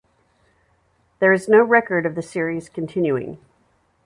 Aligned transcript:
There 1.19 1.31
is 1.31 1.47
no 1.47 1.59
record 1.61 2.07
of 2.07 2.15
the 2.15 2.23
series 2.23 2.69
continuing. 2.69 3.37